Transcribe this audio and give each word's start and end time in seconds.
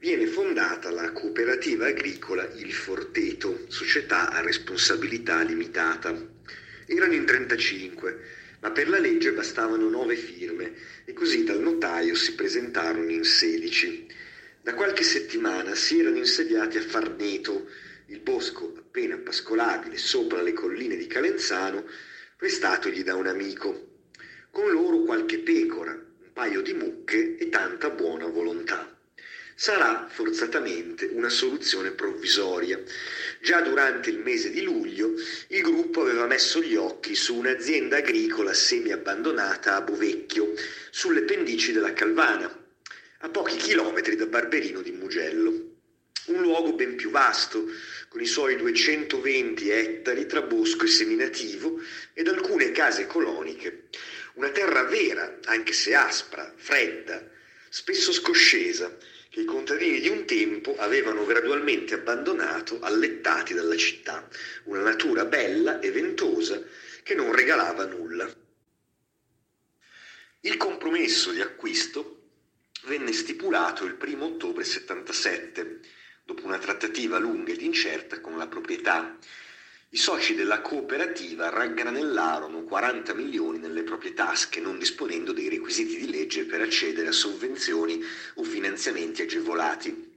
viene 0.00 0.26
fondata 0.26 0.90
la 0.90 1.12
cooperativa 1.12 1.86
agricola 1.86 2.50
Il 2.54 2.72
Forteto, 2.72 3.66
società 3.68 4.30
a 4.30 4.40
responsabilità 4.40 5.42
limitata. 5.42 6.16
Erano 6.86 7.12
in 7.12 7.26
35, 7.26 8.18
ma 8.60 8.70
per 8.70 8.88
la 8.88 8.98
legge 8.98 9.32
bastavano 9.32 9.90
9 9.90 10.16
firme 10.16 10.72
e 11.04 11.12
così 11.12 11.44
dal 11.44 11.60
notaio 11.60 12.14
si 12.14 12.34
presentarono 12.34 13.10
in 13.10 13.24
16. 13.24 14.06
Da 14.62 14.72
qualche 14.72 15.02
settimana 15.02 15.74
si 15.74 16.00
erano 16.00 16.16
insediati 16.16 16.78
a 16.78 16.82
Farneto, 16.82 17.68
il 18.06 18.20
bosco 18.20 18.72
appena 18.78 19.18
pascolabile 19.18 19.98
sopra 19.98 20.40
le 20.40 20.54
colline 20.54 20.96
di 20.96 21.06
Calenzano, 21.06 21.84
prestatogli 22.38 23.02
da 23.02 23.16
un 23.16 23.26
amico. 23.26 23.88
Con 24.50 24.70
loro 24.70 25.02
qualche 25.02 25.40
pecora, 25.40 25.92
un 25.92 26.32
paio 26.32 26.62
di 26.62 26.72
mucche 26.72 27.36
e 27.36 27.50
tanta 27.50 27.90
buona 27.90 28.26
volontà. 28.26 28.96
Sarà 29.62 30.08
forzatamente 30.10 31.10
una 31.12 31.28
soluzione 31.28 31.90
provvisoria. 31.90 32.82
Già 33.42 33.60
durante 33.60 34.08
il 34.08 34.16
mese 34.16 34.48
di 34.48 34.62
luglio 34.62 35.12
il 35.48 35.60
gruppo 35.60 36.00
aveva 36.00 36.24
messo 36.24 36.62
gli 36.62 36.76
occhi 36.76 37.14
su 37.14 37.36
un'azienda 37.36 37.98
agricola 37.98 38.54
semi-abbandonata 38.54 39.74
a 39.74 39.82
Bovecchio, 39.82 40.54
sulle 40.88 41.24
pendici 41.24 41.72
della 41.72 41.92
Calvana, 41.92 42.50
a 43.18 43.28
pochi 43.28 43.58
chilometri 43.58 44.16
da 44.16 44.24
Barberino 44.24 44.80
di 44.80 44.92
Mugello. 44.92 45.50
Un 46.28 46.40
luogo 46.40 46.72
ben 46.72 46.96
più 46.96 47.10
vasto, 47.10 47.66
con 48.08 48.22
i 48.22 48.26
suoi 48.26 48.56
220 48.56 49.68
ettari 49.68 50.24
tra 50.24 50.40
bosco 50.40 50.86
e 50.86 50.88
seminativo 50.88 51.82
ed 52.14 52.28
alcune 52.28 52.72
case 52.72 53.06
coloniche. 53.06 53.88
Una 54.36 54.48
terra 54.48 54.84
vera, 54.84 55.38
anche 55.44 55.74
se 55.74 55.94
aspra, 55.94 56.50
fredda, 56.56 57.22
spesso 57.68 58.10
scoscesa, 58.10 58.96
che 59.30 59.40
i 59.40 59.44
contadini 59.44 60.00
di 60.00 60.08
un 60.08 60.24
tempo 60.26 60.76
avevano 60.76 61.24
gradualmente 61.24 61.94
abbandonato 61.94 62.80
allettati 62.80 63.54
dalla 63.54 63.76
città, 63.76 64.28
una 64.64 64.82
natura 64.82 65.24
bella 65.24 65.78
e 65.78 65.92
ventosa 65.92 66.60
che 67.04 67.14
non 67.14 67.32
regalava 67.32 67.86
nulla. 67.86 68.28
Il 70.40 70.56
compromesso 70.56 71.30
di 71.30 71.40
acquisto 71.40 72.22
venne 72.86 73.12
stipulato 73.12 73.84
il 73.84 73.96
1 74.00 74.24
ottobre 74.24 74.64
77, 74.64 75.80
dopo 76.24 76.44
una 76.44 76.58
trattativa 76.58 77.18
lunga 77.18 77.52
ed 77.52 77.60
incerta 77.60 78.20
con 78.20 78.36
la 78.36 78.48
proprietà. 78.48 79.16
I 79.92 79.96
soci 79.96 80.36
della 80.36 80.60
cooperativa 80.60 81.48
raggranellarono 81.48 82.62
40 82.62 83.12
milioni 83.12 83.58
nelle 83.58 83.82
proprie 83.82 84.14
tasche, 84.14 84.60
non 84.60 84.78
disponendo 84.78 85.32
dei 85.32 85.48
requisiti 85.48 85.96
di 85.96 86.08
legge 86.08 86.44
per 86.44 86.60
accedere 86.60 87.08
a 87.08 87.12
sovvenzioni 87.12 88.00
o 88.34 88.44
finanziamenti 88.44 89.22
agevolati. 89.22 90.08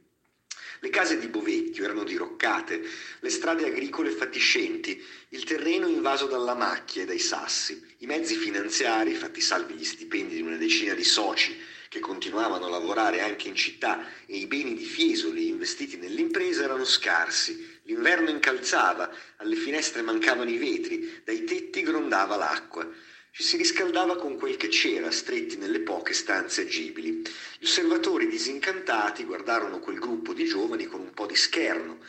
Le 0.79 0.89
case 0.89 1.17
di 1.17 1.25
Bovecchio 1.25 1.85
erano 1.85 2.03
diroccate, 2.03 2.83
le 3.19 3.29
strade 3.31 3.65
agricole 3.65 4.11
fatiscenti, 4.11 5.01
il 5.29 5.43
terreno 5.43 5.87
invaso 5.87 6.27
dalla 6.27 6.53
macchia 6.53 7.01
e 7.01 7.05
dai 7.05 7.17
sassi, 7.17 7.95
i 7.99 8.05
mezzi 8.05 8.35
finanziari, 8.35 9.15
fatti 9.15 9.41
salvi 9.41 9.73
gli 9.73 9.85
stipendi 9.85 10.35
di 10.35 10.41
una 10.41 10.57
decina 10.57 10.93
di 10.93 11.03
soci, 11.03 11.59
che 11.89 11.99
continuavano 11.99 12.65
a 12.65 12.69
lavorare 12.69 13.21
anche 13.21 13.47
in 13.47 13.55
città 13.55 14.07
e 14.27 14.35
i 14.37 14.45
beni 14.45 14.75
di 14.75 14.83
Fiesoli 14.85 15.47
investiti 15.47 15.97
nell'impresa 15.97 16.63
erano 16.63 16.85
scarsi. 16.85 17.72
L'inverno 17.85 18.29
incalzava, 18.29 19.13
alle 19.37 19.55
finestre 19.55 20.01
mancavano 20.01 20.49
i 20.49 20.57
vetri, 20.57 21.21
dai 21.25 21.43
tetti 21.43 21.81
grondava 21.81 22.37
l'acqua. 22.37 22.89
Ci 23.31 23.43
si 23.43 23.57
riscaldava 23.57 24.15
con 24.15 24.37
quel 24.37 24.57
che 24.57 24.69
c'era, 24.69 25.11
stretti 25.11 25.57
nelle 25.57 25.81
poche 25.81 26.13
stanze 26.13 26.61
agibili. 26.61 27.23
Gli 27.59 27.65
osservatori 27.65 28.27
disincantati 28.27 29.25
guardarono 29.25 29.79
quel 29.79 29.99
gruppo 29.99 30.33
di 30.33 30.45
giovani 30.45 30.85
con 30.85 31.01
un 31.01 31.13
po' 31.13 31.25
di 31.25 31.35
scherno. 31.35 31.99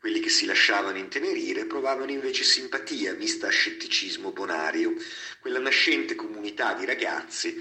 Quelli 0.00 0.20
che 0.20 0.28
si 0.28 0.46
lasciavano 0.46 0.96
intenerire 0.96 1.66
provavano 1.66 2.12
invece 2.12 2.44
simpatia, 2.44 3.14
mista 3.14 3.48
a 3.48 3.50
scetticismo 3.50 4.30
bonario. 4.30 4.94
Quella 5.40 5.58
nascente 5.58 6.14
comunità 6.14 6.74
di 6.74 6.84
ragazzi 6.84 7.60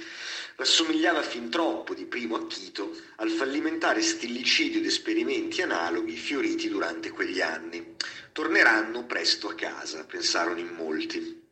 rassomigliava 0.56 1.24
fin 1.24 1.50
troppo 1.50 1.96
di 1.96 2.06
primo 2.06 2.36
acchito 2.36 2.96
al 3.16 3.32
fallimentare 3.32 4.02
stillicidio 4.02 4.80
ed 4.80 4.86
esperimenti 4.86 5.64
analoghi 5.64 6.16
fioriti 6.16 6.70
durante 6.70 7.10
quegli 7.10 7.42
anni. 7.42 7.96
Torneranno 8.32 9.06
presto 9.06 9.50
a 9.50 9.56
casa, 9.56 10.06
pensarono 10.06 10.60
in 10.60 10.74
molti. 10.76 11.44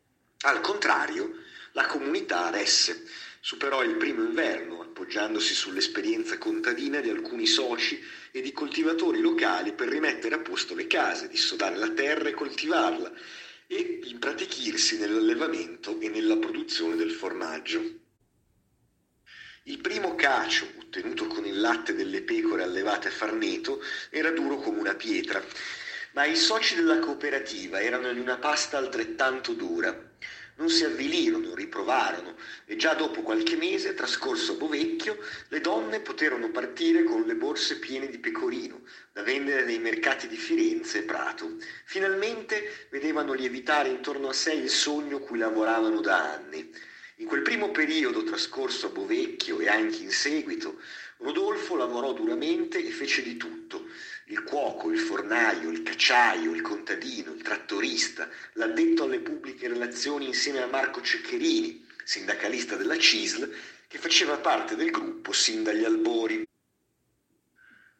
Al 0.42 0.60
contrario, 0.60 1.42
la 1.72 1.86
comunità 1.86 2.48
resse, 2.50 3.06
superò 3.46 3.84
il 3.84 3.94
primo 3.94 4.24
inverno, 4.24 4.82
appoggiandosi 4.82 5.54
sull'esperienza 5.54 6.36
contadina 6.36 6.98
di 6.98 7.10
alcuni 7.10 7.46
soci 7.46 8.02
e 8.32 8.40
di 8.40 8.50
coltivatori 8.50 9.20
locali 9.20 9.72
per 9.72 9.86
rimettere 9.86 10.34
a 10.34 10.40
posto 10.40 10.74
le 10.74 10.88
case, 10.88 11.28
dissodare 11.28 11.76
la 11.76 11.90
terra 11.90 12.28
e 12.28 12.32
coltivarla, 12.32 13.12
e 13.68 14.00
impratichirsi 14.02 14.98
nell'allevamento 14.98 16.00
e 16.00 16.08
nella 16.08 16.38
produzione 16.38 16.96
del 16.96 17.12
formaggio. 17.12 18.00
Il 19.62 19.78
primo 19.78 20.16
cacio, 20.16 20.66
ottenuto 20.80 21.28
con 21.28 21.46
il 21.46 21.60
latte 21.60 21.94
delle 21.94 22.22
pecore 22.22 22.64
allevate 22.64 23.06
a 23.06 23.12
Farneto, 23.12 23.80
era 24.10 24.32
duro 24.32 24.56
come 24.56 24.80
una 24.80 24.96
pietra, 24.96 25.40
ma 26.14 26.24
i 26.24 26.34
soci 26.34 26.74
della 26.74 26.98
cooperativa 26.98 27.80
erano 27.80 28.08
in 28.08 28.18
una 28.18 28.38
pasta 28.38 28.76
altrettanto 28.76 29.52
dura. 29.52 30.14
Non 30.58 30.70
si 30.70 30.84
avvilirono, 30.84 31.54
riprovarono 31.54 32.34
e 32.64 32.76
già 32.76 32.94
dopo 32.94 33.20
qualche 33.20 33.56
mese, 33.56 33.92
trascorso 33.92 34.52
a 34.52 34.56
Bovecchio, 34.56 35.18
le 35.48 35.60
donne 35.60 36.00
poterono 36.00 36.50
partire 36.50 37.02
con 37.02 37.22
le 37.22 37.34
borse 37.34 37.78
piene 37.78 38.08
di 38.08 38.18
pecorino 38.18 38.80
da 39.12 39.22
vendere 39.22 39.64
nei 39.64 39.78
mercati 39.78 40.28
di 40.28 40.36
Firenze 40.36 40.98
e 40.98 41.02
Prato. 41.02 41.56
Finalmente 41.84 42.86
vedevano 42.90 43.34
lievitare 43.34 43.90
intorno 43.90 44.28
a 44.28 44.32
sé 44.32 44.52
il 44.54 44.70
sogno 44.70 45.20
cui 45.20 45.38
lavoravano 45.38 46.00
da 46.00 46.32
anni. 46.32 46.72
In 47.16 47.26
quel 47.26 47.42
primo 47.42 47.70
periodo 47.70 48.22
trascorso 48.24 48.86
a 48.86 48.90
Bovecchio 48.90 49.58
e 49.60 49.68
anche 49.68 50.02
in 50.02 50.10
seguito, 50.10 50.80
Rodolfo 51.18 51.76
lavorò 51.76 52.12
duramente 52.12 52.82
e 52.84 52.90
fece 52.90 53.22
di 53.22 53.38
tutto. 53.38 53.86
Il 54.28 54.42
cuoco, 54.42 54.90
il 54.90 54.98
fornaio, 54.98 55.70
il 55.70 55.84
cacciaio, 55.84 56.52
il 56.52 56.60
contadino, 56.60 57.32
il 57.32 57.42
trattorista, 57.42 58.28
l'addetto 58.54 59.04
alle 59.04 59.20
pubbliche 59.20 59.68
relazioni 59.68 60.26
insieme 60.26 60.60
a 60.62 60.66
Marco 60.66 61.00
Ceccherini, 61.00 61.86
sindacalista 62.02 62.74
della 62.74 62.98
CISL, 62.98 63.54
che 63.86 63.98
faceva 63.98 64.36
parte 64.38 64.74
del 64.74 64.90
gruppo 64.90 65.32
sin 65.32 65.62
dagli 65.62 65.84
albori. 65.84 66.44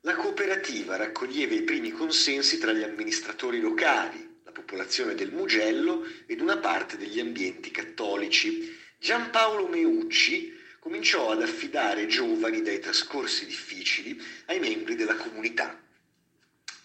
La 0.01 0.17
cooperativa 0.17 0.97
raccoglieva 0.97 1.55
i 1.55 1.63
primi 1.63 1.93
consensi 1.93 2.59
tra 2.59 2.73
gli 2.73 2.83
amministratori 2.83 3.61
locali, 3.61 4.41
la 4.43 4.51
popolazione 4.51 5.15
del 5.15 5.31
Mugello 5.31 6.05
ed 6.27 6.41
una 6.41 6.59
parte 6.59 6.97
degli 6.97 7.21
ambienti 7.21 7.71
cattolici. 7.71 8.77
Giampaolo 8.99 9.69
Meucci 9.69 10.53
cominciò 10.81 11.31
ad 11.31 11.43
affidare 11.43 12.09
giovani 12.09 12.63
dai 12.63 12.81
trascorsi 12.81 13.47
difficili 13.47 14.21
ai 14.47 14.59
membri 14.59 14.97
della 14.97 15.15
comunità. 15.15 15.85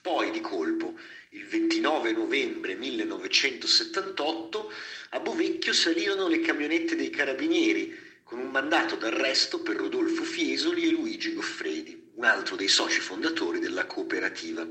Poi 0.02 0.32
di 0.32 0.42
colpo, 0.42 0.98
il 1.30 1.46
29 1.46 2.12
novembre 2.14 2.74
1978, 2.74 4.74
a 5.10 5.20
Bovecchio 5.20 5.74
salirono 5.74 6.28
le 6.28 6.40
camionette 6.40 6.96
dei 6.96 7.12
carabinieri 7.12 7.96
con 8.24 8.40
un 8.40 8.50
mandato 8.50 8.96
d'arresto 8.96 9.62
per 9.62 9.76
Rodolfo 9.76 10.24
Fiesoli 10.24 10.88
e 10.88 10.90
Luigi 10.90 11.36
Goffredi, 11.36 12.02
un 12.16 12.24
altro 12.24 12.56
dei 12.56 12.68
soci 12.68 13.00
fondatori 13.00 13.60
della 13.60 13.86
cooperativa. 13.86 14.68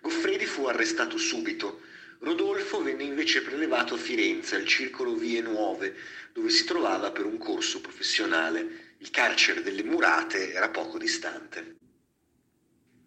Goffredi 0.00 0.46
fu 0.46 0.64
arrestato 0.64 1.18
subito. 1.18 1.82
Rodolfo 2.20 2.82
venne 2.82 3.02
invece 3.02 3.42
prelevato 3.42 3.96
a 3.96 3.98
Firenze, 3.98 4.56
al 4.56 4.64
Circolo 4.64 5.14
Vie 5.14 5.42
Nuove, 5.42 5.94
dove 6.32 6.48
si 6.48 6.64
trovava 6.64 7.10
per 7.10 7.26
un 7.26 7.36
corso 7.36 7.82
professionale. 7.82 8.94
Il 8.96 9.10
carcere 9.10 9.62
delle 9.62 9.82
Murate 9.82 10.54
era 10.54 10.70
poco 10.70 10.96
distante. 10.96 11.82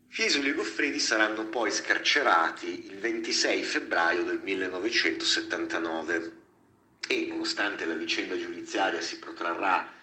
Fiesoli 0.10 0.50
e 0.50 0.54
Goffredi 0.54 1.00
saranno 1.00 1.46
poi 1.46 1.72
scarcerati 1.72 2.88
il 2.88 2.98
26 2.98 3.64
febbraio 3.64 4.24
del 4.24 4.40
1979 4.42 6.32
e 7.08 7.26
nonostante 7.28 7.86
la 7.86 7.94
vicenda 7.94 8.38
giudiziaria 8.38 9.00
si 9.02 9.20
protrarrà 9.20 9.94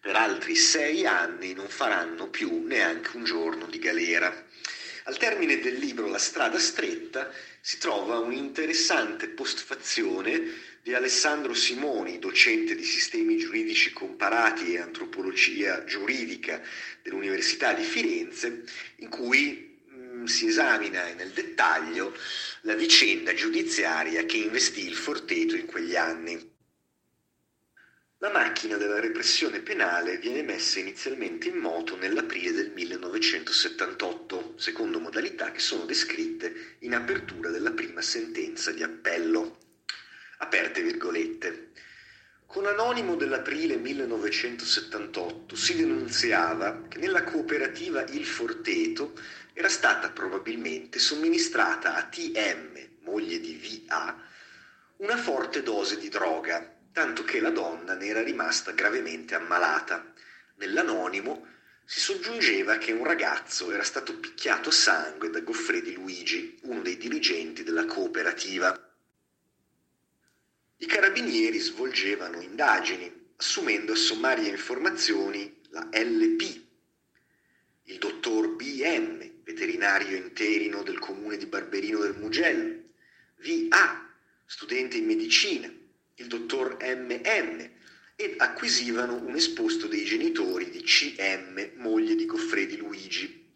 per 0.00 0.16
altri 0.16 0.54
sei 0.54 1.06
anni, 1.06 1.54
non 1.54 1.68
faranno 1.68 2.28
più 2.28 2.62
neanche 2.64 3.16
un 3.16 3.24
giorno 3.24 3.66
di 3.66 3.78
galera. 3.78 4.32
Al 5.04 5.16
termine 5.16 5.58
del 5.58 5.76
libro 5.76 6.08
La 6.08 6.18
strada 6.18 6.58
stretta 6.58 7.30
si 7.60 7.78
trova 7.78 8.18
un'interessante 8.18 9.28
postfazione 9.28 10.42
di 10.84 10.92
Alessandro 10.92 11.54
Simoni, 11.54 12.18
docente 12.18 12.74
di 12.74 12.84
sistemi 12.84 13.38
giuridici 13.38 13.90
comparati 13.90 14.74
e 14.74 14.80
antropologia 14.80 15.82
giuridica 15.84 16.60
dell'Università 17.00 17.72
di 17.72 17.82
Firenze, 17.82 18.64
in 18.96 19.08
cui 19.08 19.80
mm, 19.90 20.26
si 20.26 20.46
esamina 20.46 21.10
nel 21.14 21.30
dettaglio 21.30 22.14
la 22.62 22.74
vicenda 22.74 23.32
giudiziaria 23.32 24.26
che 24.26 24.36
investì 24.36 24.86
il 24.86 24.94
Forteto 24.94 25.56
in 25.56 25.64
quegli 25.64 25.96
anni. 25.96 26.52
La 28.18 28.30
macchina 28.30 28.76
della 28.76 29.00
repressione 29.00 29.60
penale 29.60 30.18
viene 30.18 30.42
messa 30.42 30.80
inizialmente 30.80 31.48
in 31.48 31.56
moto 31.56 31.96
nell'aprile 31.96 32.52
del 32.52 32.72
1978, 32.72 34.52
secondo 34.58 35.00
modalità 35.00 35.50
che 35.50 35.60
sono 35.60 35.86
descritte 35.86 36.76
in 36.80 36.94
apertura 36.94 37.48
della 37.48 37.72
prima 37.72 38.02
sentenza 38.02 38.70
di 38.70 38.82
appello. 38.82 39.63
Aperte 40.38 40.82
virgolette. 40.82 41.70
Con 42.46 42.66
anonimo 42.66 43.16
dell'aprile 43.16 43.76
1978 43.76 45.56
si 45.56 45.76
denunziava 45.76 46.82
che 46.88 46.98
nella 46.98 47.24
cooperativa 47.24 48.04
Il 48.04 48.26
Forteto 48.26 49.14
era 49.52 49.68
stata 49.68 50.10
probabilmente 50.10 50.98
somministrata 50.98 51.94
a 51.94 52.04
TM, 52.04 53.00
moglie 53.02 53.40
di 53.40 53.84
VA, 53.86 54.16
una 54.98 55.16
forte 55.16 55.62
dose 55.62 55.98
di 55.98 56.08
droga 56.08 56.74
tanto 56.94 57.24
che 57.24 57.40
la 57.40 57.50
donna 57.50 57.94
ne 57.94 58.06
era 58.06 58.22
rimasta 58.22 58.70
gravemente 58.70 59.34
ammalata. 59.34 60.12
Nell'anonimo 60.56 61.46
si 61.84 61.98
soggiungeva 61.98 62.78
che 62.78 62.92
un 62.92 63.04
ragazzo 63.04 63.72
era 63.72 63.82
stato 63.82 64.16
picchiato 64.16 64.68
a 64.68 64.72
sangue 64.72 65.28
da 65.28 65.40
Goffredi 65.40 65.94
Luigi, 65.94 66.56
uno 66.62 66.82
dei 66.82 66.96
dirigenti 66.96 67.64
della 67.64 67.84
cooperativa. 67.84 68.93
I 70.84 70.86
carabinieri 70.86 71.58
svolgevano 71.60 72.42
indagini, 72.42 73.10
assumendo 73.36 73.94
sommarie 73.94 74.50
informazioni 74.50 75.62
la 75.70 75.88
LP, 75.90 76.60
il 77.84 77.96
dottor 77.96 78.54
BM, 78.54 79.30
veterinario 79.44 80.14
interino 80.14 80.82
del 80.82 80.98
comune 80.98 81.38
di 81.38 81.46
Barberino 81.46 82.00
del 82.00 82.18
Mugello, 82.18 82.82
VA, 83.36 84.14
studente 84.44 84.98
in 84.98 85.06
medicina, 85.06 85.72
il 86.16 86.26
dottor 86.26 86.76
MM 86.82 87.66
ed 88.14 88.34
acquisivano 88.36 89.14
un 89.14 89.36
esposto 89.36 89.86
dei 89.86 90.04
genitori 90.04 90.68
di 90.68 90.82
CM, 90.82 91.70
moglie 91.76 92.14
di 92.14 92.26
Goffredi 92.26 92.76
Luigi. 92.76 93.50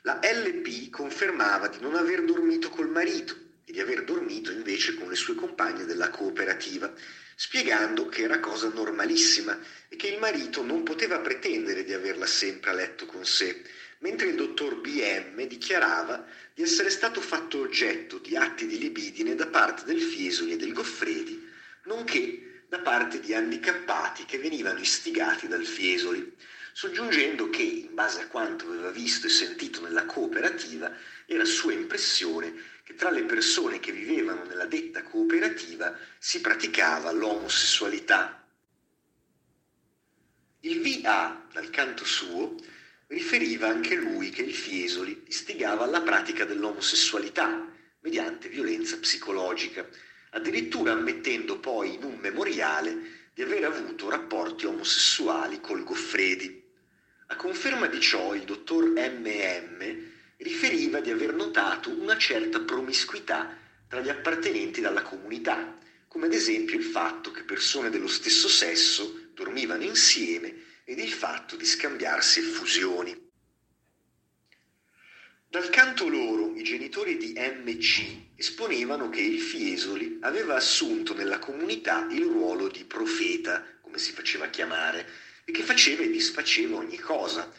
La 0.00 0.18
LP 0.22 0.88
confermava 0.88 1.68
di 1.68 1.78
non 1.80 1.94
aver 1.94 2.24
dormito 2.24 2.70
col 2.70 2.88
marito 2.88 3.47
e 3.68 3.72
di 3.72 3.80
aver 3.80 4.02
dormito 4.04 4.50
invece 4.50 4.94
con 4.94 5.10
le 5.10 5.14
sue 5.14 5.34
compagne 5.34 5.84
della 5.84 6.08
cooperativa, 6.08 6.90
spiegando 7.36 8.08
che 8.08 8.22
era 8.22 8.40
cosa 8.40 8.68
normalissima 8.68 9.58
e 9.88 9.96
che 9.96 10.08
il 10.08 10.18
marito 10.18 10.62
non 10.62 10.82
poteva 10.82 11.18
pretendere 11.18 11.84
di 11.84 11.92
averla 11.92 12.24
sempre 12.24 12.70
a 12.70 12.72
letto 12.72 13.04
con 13.04 13.26
sé, 13.26 13.62
mentre 13.98 14.28
il 14.28 14.36
dottor 14.36 14.80
BM 14.80 15.46
dichiarava 15.46 16.24
di 16.54 16.62
essere 16.62 16.88
stato 16.88 17.20
fatto 17.20 17.60
oggetto 17.60 18.16
di 18.16 18.36
atti 18.36 18.66
di 18.66 18.78
libidine 18.78 19.34
da 19.34 19.46
parte 19.46 19.84
del 19.84 20.00
Fiesoli 20.00 20.52
e 20.52 20.56
del 20.56 20.72
Goffredi 20.72 21.46
nonché 21.84 22.62
da 22.68 22.78
parte 22.78 23.20
di 23.20 23.34
handicappati 23.34 24.24
che 24.24 24.38
venivano 24.38 24.78
istigati 24.78 25.46
dal 25.46 25.64
Fiesoli, 25.64 26.34
soggiungendo 26.78 27.50
che, 27.50 27.62
in 27.62 27.92
base 27.92 28.20
a 28.20 28.28
quanto 28.28 28.66
aveva 28.66 28.90
visto 28.90 29.26
e 29.26 29.30
sentito 29.30 29.80
nella 29.80 30.06
cooperativa, 30.06 30.94
era 31.26 31.44
sua 31.44 31.72
impressione 31.72 32.54
che 32.84 32.94
tra 32.94 33.10
le 33.10 33.24
persone 33.24 33.80
che 33.80 33.90
vivevano 33.90 34.44
nella 34.44 34.64
detta 34.64 35.02
cooperativa 35.02 35.98
si 36.20 36.40
praticava 36.40 37.10
l'omosessualità. 37.10 38.46
Il 40.60 40.80
VA, 40.80 41.48
dal 41.52 41.68
canto 41.70 42.04
suo, 42.04 42.54
riferiva 43.08 43.66
anche 43.66 43.96
lui 43.96 44.30
che 44.30 44.42
il 44.42 44.54
Fiesoli 44.54 45.24
istigava 45.26 45.82
alla 45.82 46.02
pratica 46.02 46.44
dell'omosessualità 46.44 47.66
mediante 48.02 48.48
violenza 48.48 48.96
psicologica 48.98 49.84
addirittura 50.30 50.92
ammettendo 50.92 51.58
poi 51.58 51.94
in 51.94 52.04
un 52.04 52.18
memoriale 52.20 53.30
di 53.34 53.42
aver 53.42 53.64
avuto 53.64 54.08
rapporti 54.08 54.66
omosessuali 54.66 55.60
col 55.60 55.82
Goffredi. 55.82 56.57
A 57.30 57.36
conferma 57.36 57.88
di 57.88 58.00
ciò 58.00 58.34
il 58.34 58.44
dottor 58.44 58.88
MM 58.88 60.10
riferiva 60.38 61.00
di 61.00 61.10
aver 61.10 61.34
notato 61.34 61.90
una 61.90 62.16
certa 62.16 62.60
promiscuità 62.60 63.54
tra 63.86 64.00
gli 64.00 64.08
appartenenti 64.08 64.82
alla 64.82 65.02
comunità, 65.02 65.76
come 66.08 66.24
ad 66.24 66.32
esempio 66.32 66.78
il 66.78 66.84
fatto 66.84 67.30
che 67.30 67.42
persone 67.42 67.90
dello 67.90 68.08
stesso 68.08 68.48
sesso 68.48 69.28
dormivano 69.34 69.82
insieme 69.82 70.54
ed 70.84 70.98
il 71.00 71.12
fatto 71.12 71.54
di 71.56 71.66
scambiarsi 71.66 72.40
effusioni. 72.40 73.14
Dal 75.50 75.68
canto 75.68 76.08
loro, 76.08 76.54
i 76.56 76.62
genitori 76.62 77.18
di 77.18 77.34
MC 77.36 78.36
esponevano 78.36 79.10
che 79.10 79.20
il 79.20 79.40
Fiesoli 79.40 80.16
aveva 80.22 80.56
assunto 80.56 81.12
nella 81.12 81.38
comunità 81.38 82.06
il 82.10 82.24
ruolo 82.24 82.68
di 82.68 82.84
profeta, 82.84 83.62
come 83.82 83.98
si 83.98 84.12
faceva 84.12 84.48
chiamare, 84.48 85.06
e 85.48 85.50
che 85.50 85.62
faceva 85.62 86.02
e 86.02 86.10
disfaceva 86.10 86.76
ogni 86.76 86.98
cosa, 86.98 87.50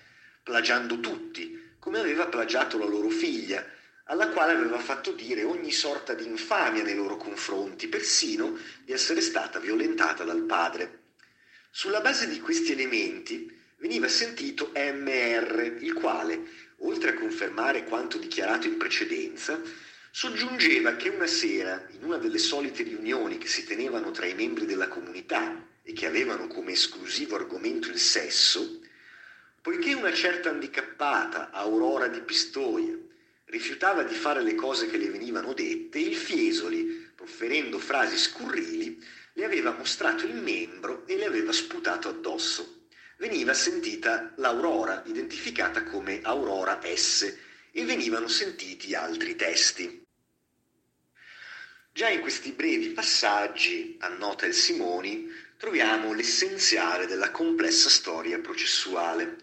plagiando 0.44 1.00
tutti, 1.00 1.60
come 1.80 1.98
aveva 1.98 2.28
plagiato 2.28 2.78
la 2.78 2.86
loro 2.86 3.10
figlia, 3.10 3.66
alla 4.04 4.30
quale 4.30 4.52
aveva 4.52 4.78
fatto 4.78 5.12
dire 5.12 5.42
ogni 5.42 5.72
sorta 5.72 6.14
di 6.14 6.24
infamia 6.24 6.84
nei 6.84 6.94
loro 6.94 7.18
confronti, 7.18 7.88
persino 7.88 8.56
di 8.86 8.92
essere 8.92 9.22
stata 9.22 9.58
violentata 9.58 10.24
dal 10.24 10.44
padre. 10.44 11.00
Sulla 11.72 12.00
base 12.00 12.30
di 12.30 12.40
questi 12.40 12.74
elementi 12.74 13.52
veniva 13.78 14.08
sentito 14.08 14.72
MR, 14.76 15.78
il 15.80 15.94
quale, 15.94 16.44
oltre 16.82 17.10
a 17.10 17.16
confermare 17.16 17.86
quanto 17.86 18.20
dichiarato 18.20 18.68
in 18.68 18.78
precedenza, 18.78 19.60
soggiungeva 20.12 20.96
che 20.96 21.10
una 21.10 21.26
sera, 21.26 21.88
in 21.90 22.04
una 22.04 22.18
delle 22.18 22.38
solite 22.38 22.84
riunioni 22.84 23.40
che 23.40 23.48
si 23.48 23.66
tenevano 23.66 24.12
tra 24.12 24.28
i 24.28 24.36
membri 24.36 24.68
della 24.68 24.88
comunità 24.88 25.66
e 25.90 25.94
che 25.94 26.06
avevano 26.06 26.46
come 26.46 26.74
esclusivo 26.74 27.36
argomento 27.36 27.90
il 27.90 27.98
sesso, 27.98 28.80
poiché 29.60 29.94
una 29.94 30.14
certa 30.14 30.50
handicappata, 30.50 31.50
Aurora 31.50 32.08
di 32.08 32.22
Pistoia, 32.22 32.96
rifiutava 33.46 34.04
di 34.04 34.14
fare 34.14 34.44
le 34.44 34.54
cose 34.54 34.88
che 34.88 34.98
le 34.98 35.10
venivano 35.10 35.54
dette, 35.54 35.98
il 35.98 36.16
Fiesoli, 36.16 37.10
proferendo 37.16 37.80
frasi 37.80 38.18
scurrili, 38.18 39.04
le 39.34 39.46
aveva 39.46 39.72
mostrato 39.72 40.28
il 40.28 40.36
membro 40.36 41.08
e 41.08 41.16
le 41.18 41.26
aveva 41.26 41.52
sputato 41.52 42.08
addosso 42.08 42.78
veniva 43.18 43.54
sentita 43.54 44.32
l'Aurora, 44.38 45.04
identificata 45.08 45.84
come 45.84 46.22
Aurora 46.22 46.80
S, 46.82 47.36
e 47.72 47.84
venivano 47.84 48.30
sentiti 48.30 48.94
altri 48.94 49.36
testi. 49.36 50.06
Già 51.92 52.10
in 52.10 52.22
questi 52.22 52.52
brevi 52.52 52.90
passaggi, 52.92 53.98
annota 54.00 54.46
il 54.46 54.54
Simoni, 54.54 55.30
troviamo 55.60 56.14
l'essenziale 56.14 57.06
della 57.06 57.32
complessa 57.32 57.90
storia 57.90 58.40
processuale. 58.40 59.36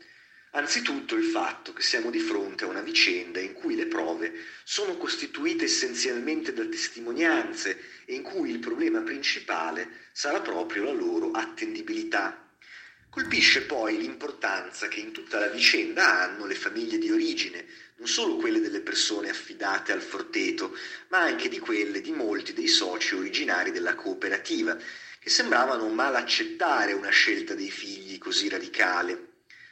Anzitutto 0.53 1.15
il 1.15 1.25
fatto 1.25 1.75
che 1.75 1.83
siamo 1.83 2.09
di 2.09 2.21
fronte 2.21 2.65
a 2.65 2.69
una 2.69 2.81
vicenda 2.81 3.39
in 3.39 3.53
cui 3.53 3.77
le 3.77 3.85
prove 3.85 4.33
sono 4.65 4.97
costituite 4.97 5.65
essenzialmente 5.65 6.55
da 6.55 6.65
testimonianze 6.65 7.79
e 8.07 8.15
in 8.15 8.23
cui 8.23 8.49
il 8.49 8.61
problema 8.61 9.03
principale 9.03 10.07
sarà 10.13 10.41
proprio 10.41 10.85
la 10.85 10.93
loro 10.93 11.33
attendibilità 11.33 12.47
Colpisce 13.17 13.63
poi 13.63 13.97
l'importanza 13.97 14.89
che 14.89 15.01
in 15.01 15.11
tutta 15.11 15.39
la 15.39 15.49
vicenda 15.49 16.21
hanno 16.21 16.45
le 16.45 16.55
famiglie 16.55 16.99
di 16.99 17.11
origine, 17.11 17.65
non 17.97 18.07
solo 18.07 18.37
quelle 18.37 18.61
delle 18.61 18.81
persone 18.81 19.31
affidate 19.31 19.93
al 19.93 20.03
forteto, 20.03 20.77
ma 21.09 21.21
anche 21.21 21.49
di 21.49 21.59
quelle 21.59 22.03
di 22.03 22.13
molti 22.13 22.53
dei 22.53 22.69
soci 22.69 23.15
originari 23.15 23.71
della 23.71 23.95
cooperativa, 23.95 24.77
che 25.27 25.33
sembravano 25.33 25.89
mal 25.89 26.15
accettare 26.15 26.93
una 26.93 27.09
scelta 27.09 27.55
dei 27.55 27.69
figli 27.69 28.17
così 28.17 28.49
radicale. 28.49 29.31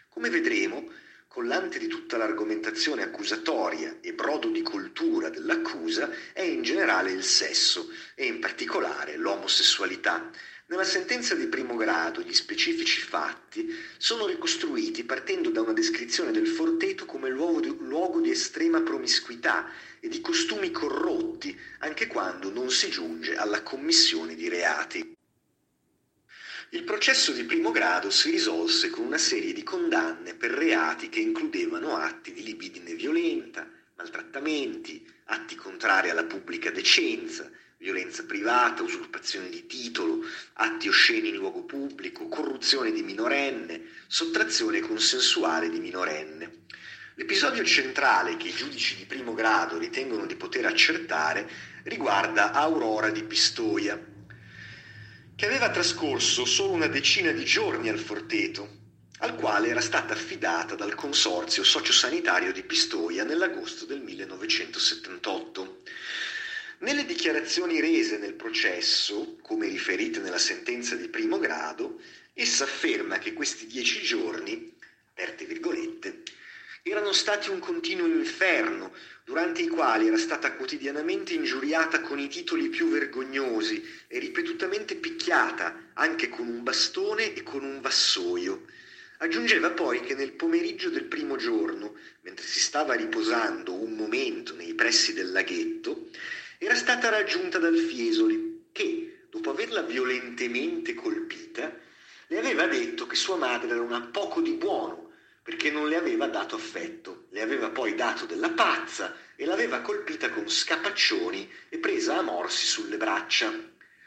Come 0.09 0.29
vedremo, 0.29 0.91
collante 1.29 1.79
di 1.79 1.87
tutta 1.87 2.17
l'argomentazione 2.17 3.05
accusatoria 3.05 3.99
e 4.01 4.15
brodo 4.15 4.49
di 4.49 4.63
coltura 4.63 5.29
dell'accusa 5.29 6.11
è 6.33 6.41
in 6.41 6.63
generale 6.63 7.13
il 7.13 7.23
sesso 7.23 7.89
e 8.17 8.27
in 8.27 8.41
particolare 8.41 9.17
l'omosessualità 9.17 10.29
nella 10.67 10.83
sentenza 10.83 11.37
di 11.37 11.47
primo 11.47 11.77
grado 11.77 12.21
gli 12.21 12.35
specifici 12.35 13.01
fatti 13.03 13.73
sono 13.97 14.27
ricostruiti 14.27 15.05
partendo 15.05 15.51
da 15.51 15.61
una 15.61 15.73
descrizione 15.73 16.33
del 16.33 16.49
Forteto 16.49 17.07
come 17.07 17.29
luogo 17.29 17.61
di, 17.61 17.77
luogo 17.79 18.21
di 18.21 18.31
estrema 18.31 18.81
promiscuità 18.81 19.71
e 20.01 20.09
di 20.09 20.21
costumi 20.21 20.73
corrotti, 20.73 21.57
anche 21.79 22.09
quando 22.09 22.51
non 22.51 22.71
si 22.71 22.91
giunge 22.91 23.37
alla 23.37 23.63
commissione 23.63 24.35
di 24.35 24.49
reati. 24.49 25.15
Il 26.75 26.83
processo 26.83 27.31
di 27.31 27.45
primo 27.45 27.71
grado 27.71 28.11
si 28.11 28.33
risolse 28.33 28.91
con 28.91 29.05
una 29.07 29.17
serie 29.17 29.53
di 29.53 29.63
condanne 29.63 30.35
per 30.35 30.51
reati 30.51 31.09
che 31.09 31.21
includevano 31.21 31.95
atti 31.95 32.33
di 32.33 32.43
libidine 32.43 32.95
violenta, 32.95 33.65
maltrattamenti, 33.95 35.09
atti 35.27 35.55
contrari 35.55 36.11
alla 36.11 36.25
pubblica 36.25 36.73
decenza, 36.73 37.49
violenza 37.79 38.25
privata, 38.25 38.83
usurpazione 38.83 39.51
di 39.51 39.67
titolo, 39.67 40.25
atti 40.55 40.89
osceni 40.89 41.29
in 41.29 41.37
luogo 41.37 41.63
pubblico, 41.63 42.27
corruzione 42.27 42.91
di 42.91 43.05
minorenne, 43.05 43.81
sottrazione 44.09 44.81
consensuale 44.81 45.71
di 45.71 45.79
minorenne. 45.79 46.63
L'episodio 47.15 47.63
centrale 47.65 48.37
che 48.37 48.49
i 48.49 48.53
giudici 48.53 48.97
di 48.97 49.05
primo 49.05 49.33
grado 49.33 49.79
ritengono 49.79 50.27
di 50.27 50.35
poter 50.35 50.67
accertare 50.67 51.49
riguarda 51.85 52.51
Aurora 52.51 53.11
di 53.11 53.23
Pistoia, 53.23 54.13
che 55.37 55.47
aveva 55.47 55.71
trascorso 55.71 56.45
solo 56.45 56.73
una 56.73 56.87
decina 56.87 57.33
di 57.33 57.45
giorni 57.45 57.89
al 57.89 57.99
Forteto, 57.99 58.83
al 59.19 59.35
quale 59.35 59.69
era 59.69 59.81
stata 59.81 60.13
affidata 60.13 60.75
dal 60.75 60.95
Consorzio 60.95 61.65
Sociosanitario 61.65 62.53
di 62.53 62.63
Pistoia 62.63 63.25
nell'agosto 63.25 63.85
del 63.85 64.01
1978. 64.01 65.83
Nelle 66.79 67.05
dichiarazioni 67.05 67.81
rese 67.81 68.19
nel 68.19 68.35
processo, 68.35 69.37
come 69.43 69.67
riferite 69.69 70.21
nella 70.21 70.39
sentenza 70.39 70.95
di 70.95 71.09
primo 71.09 71.39
grado, 71.39 72.01
essa 72.33 72.65
afferma 72.65 73.19
che 73.19 73.33
questi 73.33 73.67
dieci 73.67 74.03
giorni, 74.03 74.73
aperte 75.11 75.47
virgolette, 75.47 76.23
erano 76.87 77.13
stati 77.13 77.49
un 77.49 77.61
continuo 77.61 78.07
inferno, 78.07 78.93
durante 79.25 79.63
i 79.63 79.69
quali 79.69 80.07
era 80.07 80.19
stata 80.19 80.53
quotidianamente 80.53 81.33
ingiuriata 81.33 82.03
con 82.03 82.19
i 82.19 82.29
titoli 82.29 82.69
più 82.69 82.91
vergognosi 82.91 83.83
e 84.07 84.19
ripetutamente 84.19 84.95
picchiata, 84.95 85.93
anche 85.95 86.29
con 86.29 86.47
un 86.47 86.63
bastone 86.63 87.33
e 87.33 87.43
con 87.43 87.65
un 87.65 87.81
vassoio. 87.81 88.67
Aggiungeva 89.19 89.71
poi 89.71 90.01
che 90.01 90.15
nel 90.15 90.33
pomeriggio 90.33 90.91
del 90.91 91.05
primo 91.05 91.37
giorno, 91.37 91.95
mentre 92.21 92.45
si 92.45 92.61
stava 92.61 92.93
riposando 92.93 93.73
un 93.73 93.95
momento 93.95 94.55
nei 94.55 94.75
pressi 94.75 95.15
del 95.15 95.33
laghetto, 95.33 96.09
era 96.59 96.75
stata 96.75 97.09
raggiunta 97.09 97.59
dal 97.59 97.79
Fiesoli, 97.79 98.67
che, 98.73 99.21
dopo 99.31 99.49
averla 99.49 99.81
violentemente 99.81 100.93
colpita, 100.93 101.75
le 102.27 102.39
aveva 102.39 102.67
detto 102.67 103.07
che 103.07 103.17
sua 103.17 103.37
madre 103.37 103.71
era 103.71 103.81
una 103.81 104.03
poco 104.03 104.43
di 104.43 104.53
buono 104.53 105.04
aveva 106.05 106.27
dato 106.27 106.55
affetto, 106.57 107.27
le 107.31 107.41
aveva 107.41 107.71
poi 107.71 107.95
dato 107.95 108.27
della 108.27 108.51
pazza 108.51 109.17
e 109.37 109.47
l'aveva 109.47 109.81
colpita 109.81 110.29
con 110.29 110.49
scapaccioni 110.51 111.51
e 111.71 111.79
presa 111.79 112.19
a 112.19 112.23
morsi 112.23 112.67
sulle 112.67 112.99
braccia. 112.99 113.51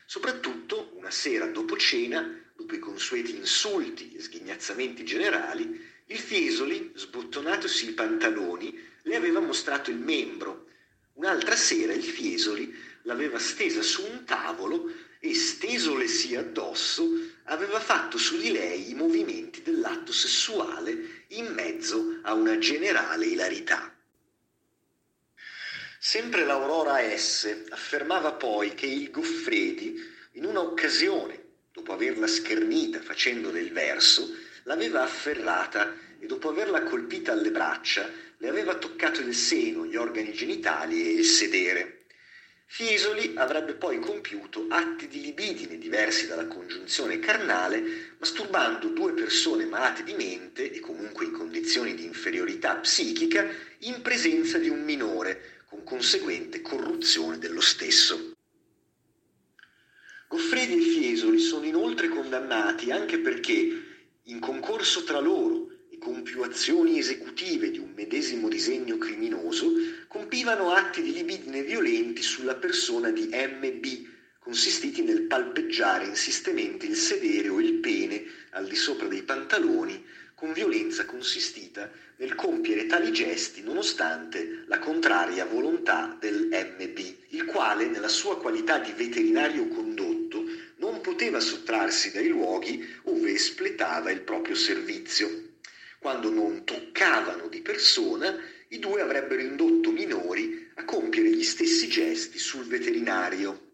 Soprattutto 0.06 0.92
una 0.94 1.10
sera 1.10 1.48
dopo 1.48 1.76
cena, 1.76 2.22
dopo 2.56 2.76
i 2.76 2.80
consueti 2.80 3.36
insulti 3.36 4.14
e 4.14 4.22
sghignazzamenti 4.22 5.04
generali, 5.04 5.86
il 6.06 6.20
Fiesoli, 6.20 6.92
sbottonatosi 6.94 7.90
i 7.90 7.94
pantaloni, 7.94 8.80
le 9.02 9.16
aveva 9.16 9.40
mostrato 9.40 9.90
il 9.90 9.98
membro. 9.98 10.68
Un'altra 11.14 11.56
sera 11.56 11.94
il 11.94 12.04
Fiesoli 12.04 12.74
l'aveva 13.04 13.40
stesa 13.40 13.82
su 13.82 14.06
un 14.06 14.24
tavolo 14.24 14.94
e, 15.20 15.34
stesolesi 15.34 16.36
addosso, 16.36 17.10
aveva 17.48 17.80
fatto 17.80 18.18
su 18.18 18.38
di 18.38 18.52
lei 18.52 18.90
i 18.90 18.94
movimenti 18.94 19.62
dell'atto 19.62 20.12
sessuale 20.12 21.26
in 21.30 21.48
mezzo 21.54 22.20
a 22.24 22.34
una 22.34 22.58
generale 22.58 23.26
ilarità. 23.26 23.94
Sempre 26.00 26.46
l'Aurora 26.46 27.00
S 27.18 27.66
affermava 27.70 28.34
poi 28.34 28.74
che 28.74 28.86
il 28.86 29.12
Goffredi, 29.12 29.96
in 30.34 30.46
una 30.46 30.62
occasione, 30.62 31.44
dopo 31.72 31.94
averla 31.94 32.28
schernita 32.28 33.02
facendole 33.02 33.60
il 33.60 33.72
verso, 33.72 34.36
l'aveva 34.64 35.04
afferrata 35.04 35.96
e 36.20 36.26
dopo 36.26 36.50
averla 36.50 36.84
colpita 36.84 37.32
alle 37.32 37.52
braccia 37.52 38.10
le 38.38 38.48
aveva 38.48 38.76
toccato 38.76 39.22
il 39.22 39.34
seno, 39.34 39.86
gli 39.86 39.96
organi 39.96 40.32
genitali 40.34 41.02
e 41.02 41.14
il 41.14 41.26
sedere. 41.26 41.97
Fiesoli 42.70 43.32
avrebbe 43.38 43.76
poi 43.76 43.98
compiuto 44.00 44.66
atti 44.70 45.08
di 45.08 45.22
libidine 45.22 45.78
diversi 45.78 46.28
dalla 46.28 46.48
congiunzione 46.48 47.18
carnale, 47.18 48.16
masturbando 48.20 48.90
due 48.90 49.14
persone 49.14 49.66
malate 49.66 50.04
di 50.04 50.14
mente 50.14 50.72
e 50.72 50.80
comunque 50.82 51.26
in 51.26 51.32
condizioni 51.32 51.96
di 51.96 52.04
inferiorità 52.04 52.76
psichica 52.76 53.48
in 53.80 54.02
presenza 54.02 54.58
di 54.58 54.68
un 54.68 54.84
minore, 54.84 55.64
con 55.66 55.84
conseguente 55.84 56.62
corruzione 56.62 57.40
dello 57.40 57.62
stesso. 57.62 58.34
Goffredi 60.28 60.74
e 60.74 60.82
Fiesoli 60.82 61.40
sono 61.40 61.66
inoltre 61.66 62.10
condannati 62.10 62.92
anche 62.92 63.18
perché, 63.20 63.84
in 64.24 64.40
concorso 64.40 65.04
tra 65.04 65.20
loro 65.20 65.67
con 66.00 66.22
più 66.22 66.42
azioni 66.44 67.00
esecutive 67.00 67.72
di 67.72 67.80
un 67.80 67.92
medesimo 67.96 68.48
disegno 68.48 68.98
criminoso, 68.98 69.72
compivano 70.08 70.72
atti 70.72 71.02
di 71.02 71.14
libidine 71.14 71.64
violenti 71.64 72.22
sulla 72.22 72.56
persona 72.56 73.10
di 73.10 73.30
MB, 73.32 73.86
consistiti 74.40 75.02
nel 75.02 75.24
palpeggiare 75.24 76.06
insistentemente 76.06 76.86
il 76.86 76.96
sedere 76.96 77.50
o 77.50 77.60
il 77.60 77.76
pene 77.76 78.24
al 78.52 78.68
di 78.68 78.76
sopra 78.76 79.08
dei 79.08 79.24
pantaloni, 79.24 80.04
con 80.36 80.54
violenza 80.54 81.06
consistita 81.06 81.92
nel 82.18 82.36
compiere 82.36 82.86
tali 82.86 83.12
gesti 83.12 83.64
nonostante 83.64 84.64
la 84.68 84.80
contraria 84.80 85.46
volontà 85.46 86.16
del 86.20 86.48
MB, 86.52 86.98
il 87.30 87.46
quale 87.46 87.88
nella 87.88 88.08
sua 88.08 88.38
qualità 88.38 88.78
di 88.78 88.92
veterinario 88.92 89.68
condotto 89.68 90.46
non 90.78 91.02
poteva 91.02 91.40
sottrarsi 91.40 92.12
dai 92.12 92.28
luoghi 92.28 92.88
ove 93.04 93.32
espletava 93.32 94.12
il 94.12 94.22
proprio 94.22 94.56
servizio 94.56 95.47
quando 96.08 96.32
non 96.32 96.64
toccavano 96.64 97.50
di 97.50 97.62
persona, 97.62 98.34
i 98.70 98.80
due 98.80 99.02
avrebbero 99.02 99.42
indotto 99.42 99.92
minori 99.92 100.72
a 100.76 100.86
compiere 100.86 101.30
gli 101.30 101.44
stessi 101.44 101.90
gesti 101.90 102.40
sul 102.40 102.64
veterinario. 102.64 103.72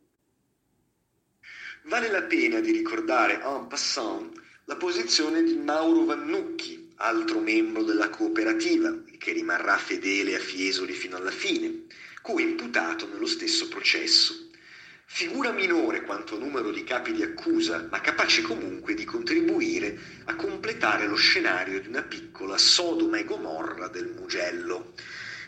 Vale 1.83 2.09
la 2.09 2.23
pena 2.23 2.59
di 2.59 2.71
ricordare 2.71 3.39
en 3.39 3.67
passant 3.67 4.31
la 4.65 4.75
posizione 4.77 5.43
di 5.43 5.53
Mauro 5.57 6.05
Vannucchi, 6.05 6.93
altro 6.95 7.39
membro 7.39 7.83
della 7.83 8.09
cooperativa, 8.09 9.03
che 9.19 9.31
rimarrà 9.31 9.77
fedele 9.77 10.33
a 10.33 10.39
Fiesoli 10.39 10.93
fino 10.93 11.17
alla 11.17 11.29
fine, 11.29 11.83
co-imputato 12.23 13.07
nello 13.07 13.27
stesso 13.27 13.67
processo. 13.67 14.49
Figura 15.05 15.51
minore 15.51 16.01
quanto 16.01 16.39
numero 16.39 16.71
di 16.71 16.83
capi 16.83 17.13
di 17.13 17.21
accusa, 17.21 17.87
ma 17.91 18.01
capace 18.01 18.41
comunque 18.41 18.95
di 18.95 19.05
contribuire 19.05 19.97
a 20.25 20.35
completare 20.35 21.05
lo 21.05 21.15
scenario 21.15 21.79
di 21.79 21.87
una 21.87 22.01
piccola 22.01 22.57
Sodoma 22.57 23.17
e 23.17 23.23
Gomorra 23.23 23.87
del 23.87 24.07
Mugello. 24.07 24.93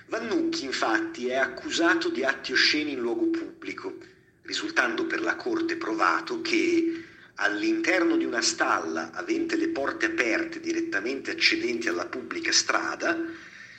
Vannucchi 0.08 0.66
infatti 0.66 1.30
è 1.30 1.36
accusato 1.36 2.10
di 2.10 2.24
atti 2.24 2.52
osceni 2.52 2.92
in 2.92 3.00
luogo 3.00 3.28
pubblico, 3.32 3.98
risultando 4.44 5.08
per 5.08 5.22
la 5.22 5.36
Corte 5.36 5.78
provato 5.78 6.42
che 6.42 7.04
all'interno 7.36 8.18
di 8.18 8.24
una 8.24 8.42
stalla 8.42 9.12
avente 9.14 9.56
le 9.56 9.70
porte 9.70 10.06
aperte 10.06 10.60
direttamente 10.60 11.32
accedenti 11.32 11.88
alla 11.88 12.06
pubblica 12.06 12.52
strada 12.52 13.18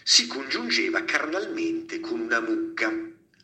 si 0.03 0.27
congiungeva 0.27 1.05
carnalmente 1.05 2.01
con 2.01 2.21
una 2.21 2.41
mucca 2.41 2.93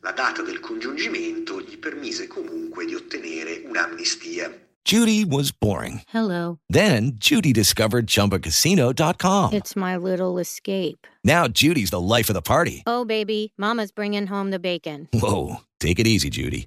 la 0.02 0.12
data 0.12 0.42
del 0.42 0.59
congiungimento 0.61 1.61
gli 1.61 1.78
permise 1.78 2.26
comunque 2.26 2.85
di 2.85 2.94
ottenere 2.94 3.62
un'amnistia. 3.64 4.52
Judy 4.85 5.25
was 5.25 5.52
boring. 5.52 6.02
Hello. 6.09 6.59
Then 6.68 7.12
Judy 7.14 7.52
discovered 7.52 8.09
ChumbaCasino.com. 8.09 9.52
It's 9.52 9.76
my 9.76 9.97
little 9.97 10.40
escape. 10.40 11.06
Now 11.23 11.47
Judy's 11.47 11.90
the 11.90 12.00
life 12.00 12.28
of 12.28 12.35
the 12.35 12.42
party. 12.42 12.82
Oh, 12.85 13.04
baby, 13.04 13.52
Mama's 13.56 13.92
bringing 13.92 14.26
home 14.26 14.50
the 14.50 14.59
bacon. 14.59 15.09
Whoa, 15.12 15.61
take 15.78 16.00
it 16.00 16.09
easy, 16.09 16.30
Judy. 16.30 16.66